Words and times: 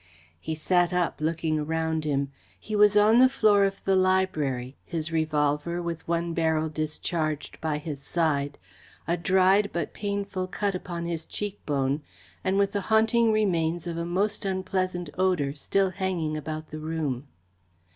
He 0.39 0.55
sat 0.55 0.91
up, 0.93 1.17
looking 1.21 1.59
around 1.59 2.05
him. 2.05 2.31
He 2.59 2.75
was 2.75 2.97
on 2.97 3.19
the 3.19 3.29
floor 3.29 3.65
of 3.65 3.83
the 3.85 3.95
library, 3.95 4.75
his 4.83 5.11
revolver, 5.11 5.79
with 5.79 6.07
one 6.07 6.33
barrel 6.33 6.69
discharged, 6.69 7.61
by 7.61 7.77
his 7.77 8.01
side, 8.01 8.57
a 9.07 9.15
dried 9.15 9.69
but 9.71 9.93
painful 9.93 10.47
cut 10.47 10.73
upon 10.73 11.05
his 11.05 11.23
cheek 11.27 11.63
bone, 11.67 12.01
and 12.43 12.57
with 12.57 12.71
the 12.71 12.81
haunting 12.81 13.31
remains 13.31 13.85
of 13.85 13.95
a 13.95 14.03
most 14.03 14.43
unpleasant 14.43 15.11
odour 15.19 15.53
still 15.53 15.91
hanging 15.91 16.35
about 16.35 16.71
the 16.71 16.79
room. 16.79 17.27